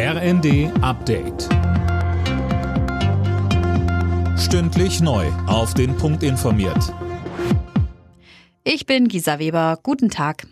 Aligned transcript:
RND 0.00 0.70
Update. 0.80 1.48
Stündlich 4.38 5.00
neu. 5.00 5.26
Auf 5.48 5.74
den 5.74 5.96
Punkt 5.96 6.22
informiert. 6.22 6.94
Ich 8.62 8.86
bin 8.86 9.08
Gisa 9.08 9.40
Weber. 9.40 9.80
Guten 9.82 10.08
Tag. 10.08 10.46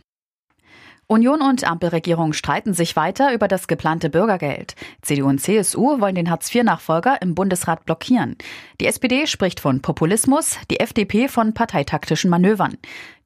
Union 1.06 1.43
und 1.43 1.62
Ampelregierung 1.62 2.32
streiten 2.32 2.74
sich 2.74 2.96
weiter 2.96 3.32
über 3.32 3.46
das 3.46 3.69
geplante 3.69 4.11
Bürgergeld. 4.11 4.74
CDU 5.03 5.28
und 5.28 5.40
CSU 5.40 6.01
wollen 6.01 6.17
den 6.17 6.28
Hartz-IV-Nachfolger 6.28 7.22
im 7.22 7.37
Bundesrat 7.37 7.85
blockieren. 7.85 8.37
Die 8.81 8.87
SPD 8.87 9.28
spricht 9.28 9.60
von 9.60 9.81
Populismus, 9.81 10.58
die 10.72 10.81
FDP 10.81 11.28
von 11.28 11.54
parteitaktischen 11.54 12.31
Manövern. 12.31 12.78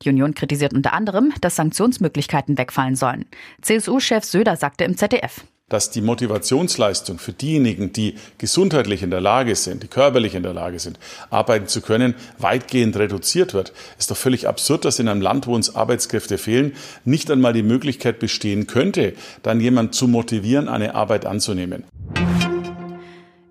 Die 0.02 0.10
Union 0.10 0.34
kritisiert 0.34 0.74
unter 0.74 0.92
anderem, 0.92 1.32
dass 1.40 1.56
Sanktionsmöglichkeiten 1.56 2.58
wegfallen 2.58 2.94
sollen. 2.94 3.24
CSU-Chef 3.62 4.24
Söder 4.24 4.56
sagte 4.56 4.84
im 4.84 4.98
ZDF 4.98 5.46
dass 5.70 5.90
die 5.90 6.02
Motivationsleistung 6.02 7.18
für 7.18 7.32
diejenigen, 7.32 7.94
die 7.94 8.16
gesundheitlich 8.36 9.02
in 9.02 9.10
der 9.10 9.22
Lage 9.22 9.56
sind, 9.56 9.82
die 9.82 9.88
körperlich 9.88 10.34
in 10.34 10.42
der 10.42 10.52
Lage 10.52 10.78
sind, 10.78 10.98
arbeiten 11.30 11.68
zu 11.68 11.80
können, 11.80 12.14
weitgehend 12.38 12.96
reduziert 12.96 13.54
wird. 13.54 13.72
Ist 13.98 14.10
doch 14.10 14.16
völlig 14.16 14.46
absurd, 14.46 14.84
dass 14.84 14.98
in 14.98 15.08
einem 15.08 15.22
Land, 15.22 15.46
wo 15.46 15.54
uns 15.54 15.74
Arbeitskräfte 15.74 16.36
fehlen, 16.36 16.74
nicht 17.04 17.30
einmal 17.30 17.54
die 17.54 17.62
Möglichkeit 17.62 18.18
bestehen 18.18 18.66
könnte, 18.66 19.14
dann 19.42 19.60
jemand 19.60 19.94
zu 19.94 20.08
motivieren, 20.08 20.68
eine 20.68 20.94
Arbeit 20.94 21.24
anzunehmen. 21.24 21.84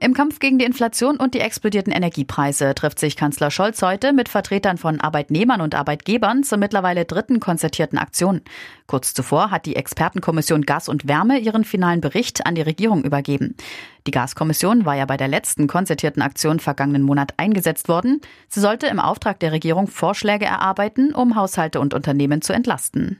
Im 0.01 0.13
Kampf 0.13 0.39
gegen 0.39 0.57
die 0.57 0.65
Inflation 0.65 1.17
und 1.17 1.33
die 1.33 1.41
explodierten 1.41 1.91
Energiepreise 1.91 2.73
trifft 2.73 2.99
sich 2.99 3.17
Kanzler 3.17 3.51
Scholz 3.51 3.81
heute 3.81 4.13
mit 4.13 4.29
Vertretern 4.29 4.77
von 4.77 5.01
Arbeitnehmern 5.01 5.59
und 5.59 5.75
Arbeitgebern 5.75 6.43
zur 6.45 6.57
mittlerweile 6.57 7.03
dritten 7.03 7.41
konzertierten 7.41 7.97
Aktion. 7.97 8.39
Kurz 8.87 9.13
zuvor 9.13 9.51
hat 9.51 9.65
die 9.65 9.75
Expertenkommission 9.75 10.61
Gas 10.61 10.87
und 10.87 11.09
Wärme 11.09 11.37
ihren 11.39 11.65
finalen 11.65 11.99
Bericht 11.99 12.45
an 12.45 12.55
die 12.55 12.61
Regierung 12.61 13.03
übergeben. 13.03 13.55
Die 14.07 14.11
Gaskommission 14.11 14.85
war 14.85 14.95
ja 14.95 15.05
bei 15.05 15.17
der 15.17 15.27
letzten 15.27 15.67
konzertierten 15.67 16.21
Aktion 16.21 16.61
vergangenen 16.61 17.01
Monat 17.01 17.33
eingesetzt 17.35 17.89
worden. 17.89 18.21
Sie 18.47 18.61
sollte 18.61 18.87
im 18.87 19.01
Auftrag 19.01 19.41
der 19.41 19.51
Regierung 19.51 19.87
Vorschläge 19.87 20.45
erarbeiten, 20.45 21.13
um 21.13 21.35
Haushalte 21.35 21.81
und 21.81 21.93
Unternehmen 21.93 22.41
zu 22.41 22.53
entlasten. 22.53 23.19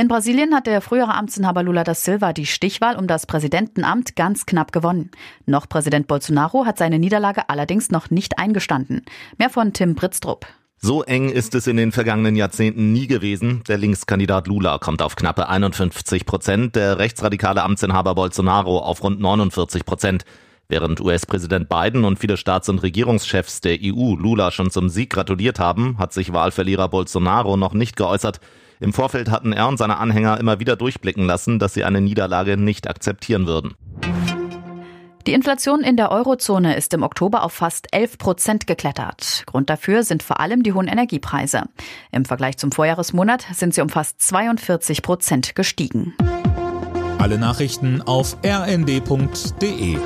In 0.00 0.08
Brasilien 0.08 0.54
hat 0.54 0.66
der 0.66 0.80
frühere 0.80 1.12
Amtsinhaber 1.14 1.62
Lula 1.62 1.84
da 1.84 1.94
Silva 1.94 2.32
die 2.32 2.46
Stichwahl 2.46 2.96
um 2.96 3.06
das 3.06 3.26
Präsidentenamt 3.26 4.16
ganz 4.16 4.46
knapp 4.46 4.72
gewonnen. 4.72 5.10
Noch 5.44 5.68
Präsident 5.68 6.06
Bolsonaro 6.06 6.64
hat 6.64 6.78
seine 6.78 6.98
Niederlage 6.98 7.50
allerdings 7.50 7.90
noch 7.90 8.08
nicht 8.08 8.38
eingestanden. 8.38 9.02
Mehr 9.36 9.50
von 9.50 9.74
Tim 9.74 9.94
Britztrup. 9.94 10.46
So 10.78 11.02
eng 11.02 11.28
ist 11.28 11.54
es 11.54 11.66
in 11.66 11.76
den 11.76 11.92
vergangenen 11.92 12.34
Jahrzehnten 12.34 12.94
nie 12.94 13.08
gewesen. 13.08 13.62
Der 13.68 13.76
Linkskandidat 13.76 14.46
Lula 14.46 14.78
kommt 14.78 15.02
auf 15.02 15.16
knappe 15.16 15.50
51 15.50 16.24
Prozent, 16.24 16.76
der 16.76 16.98
rechtsradikale 16.98 17.62
Amtsinhaber 17.62 18.14
Bolsonaro 18.14 18.78
auf 18.78 19.02
rund 19.02 19.20
49 19.20 19.84
Prozent. 19.84 20.24
Während 20.70 21.02
US-Präsident 21.02 21.68
Biden 21.68 22.06
und 22.06 22.18
viele 22.18 22.38
Staats- 22.38 22.70
und 22.70 22.82
Regierungschefs 22.82 23.60
der 23.60 23.76
EU 23.82 24.14
Lula 24.14 24.50
schon 24.50 24.70
zum 24.70 24.88
Sieg 24.88 25.10
gratuliert 25.10 25.58
haben, 25.58 25.98
hat 25.98 26.14
sich 26.14 26.32
Wahlverlierer 26.32 26.88
Bolsonaro 26.88 27.58
noch 27.58 27.74
nicht 27.74 27.96
geäußert. 27.96 28.40
Im 28.80 28.94
Vorfeld 28.94 29.30
hatten 29.30 29.52
er 29.52 29.68
und 29.68 29.76
seine 29.76 29.98
Anhänger 29.98 30.40
immer 30.40 30.58
wieder 30.58 30.74
durchblicken 30.74 31.26
lassen, 31.26 31.58
dass 31.58 31.74
sie 31.74 31.84
eine 31.84 32.00
Niederlage 32.00 32.56
nicht 32.56 32.88
akzeptieren 32.88 33.46
würden. 33.46 33.74
Die 35.26 35.34
Inflation 35.34 35.82
in 35.82 35.98
der 35.98 36.10
Eurozone 36.10 36.76
ist 36.76 36.94
im 36.94 37.02
Oktober 37.02 37.42
auf 37.44 37.52
fast 37.52 37.88
11 37.92 38.16
Prozent 38.16 38.66
geklettert. 38.66 39.44
Grund 39.44 39.68
dafür 39.68 40.02
sind 40.02 40.22
vor 40.22 40.40
allem 40.40 40.62
die 40.62 40.72
hohen 40.72 40.88
Energiepreise. 40.88 41.64
Im 42.10 42.24
Vergleich 42.24 42.56
zum 42.56 42.72
Vorjahresmonat 42.72 43.44
sind 43.52 43.74
sie 43.74 43.82
um 43.82 43.90
fast 43.90 44.22
42 44.22 45.02
Prozent 45.02 45.54
gestiegen. 45.54 46.14
Alle 47.18 47.36
Nachrichten 47.36 48.00
auf 48.00 48.38
rnd.de 48.42 49.98